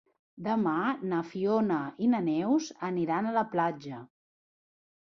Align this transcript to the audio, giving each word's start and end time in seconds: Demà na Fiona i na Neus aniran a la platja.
Demà 0.45 0.77
na 1.11 1.19
Fiona 1.33 1.79
i 2.07 2.09
na 2.15 2.23
Neus 2.31 2.73
aniran 2.91 3.31
a 3.35 3.39
la 3.39 3.49
platja. 3.55 4.05